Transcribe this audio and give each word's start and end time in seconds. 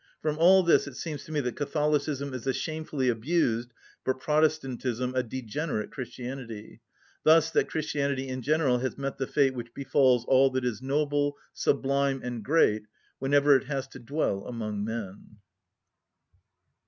From 0.19 0.39
all 0.39 0.63
this 0.63 0.87
it 0.87 0.95
seems 0.95 1.23
to 1.25 1.31
me 1.31 1.41
that 1.41 1.55
Catholicism 1.55 2.33
is 2.33 2.47
a 2.47 2.53
shamefully 2.53 3.07
abused, 3.07 3.71
but 4.03 4.19
Protestantism 4.19 5.13
a 5.13 5.21
degenerate 5.21 5.91
Christianity; 5.91 6.81
thus, 7.23 7.51
that 7.51 7.69
Christianity 7.69 8.27
in 8.27 8.41
general 8.41 8.79
has 8.79 8.97
met 8.97 9.19
the 9.19 9.27
fate 9.27 9.53
which 9.53 9.75
befalls 9.75 10.25
all 10.25 10.49
that 10.53 10.65
is 10.65 10.81
noble, 10.81 11.37
sublime, 11.53 12.19
and 12.23 12.41
great 12.43 12.87
whenever 13.19 13.55
it 13.55 13.65
has 13.65 13.87
to 13.89 13.99
dwell 13.99 14.47
among 14.47 14.83
men. 14.83 15.37